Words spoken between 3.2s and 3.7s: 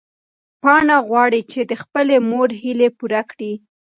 کړي.